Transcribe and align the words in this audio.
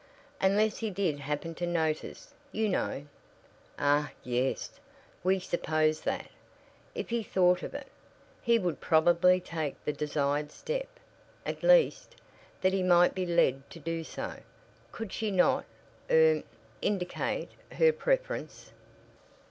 "Unless 0.41 0.77
he 0.79 0.89
did 0.89 1.19
happen 1.19 1.53
to 1.53 1.67
notice, 1.67 2.33
you 2.51 2.67
know." 2.67 3.05
"Ah, 3.77 4.11
yes; 4.23 4.79
we 5.23 5.37
supposed 5.39 6.05
that, 6.05 6.31
if 6.95 7.11
he 7.11 7.21
thought 7.21 7.61
of 7.61 7.75
it, 7.75 7.85
he 8.41 8.57
would 8.57 8.81
probably 8.81 9.39
take 9.39 9.75
the 9.85 9.93
desired 9.93 10.51
step 10.51 10.87
at 11.45 11.61
least, 11.61 12.15
that 12.61 12.73
he 12.73 12.81
might 12.81 13.13
be 13.13 13.27
led 13.27 13.69
to 13.69 13.79
do 13.79 14.03
so. 14.03 14.37
Could 14.91 15.13
she 15.13 15.29
not 15.29 15.65
er 16.09 16.41
indicate 16.81 17.51
her 17.73 17.93
preference?" 17.93 18.71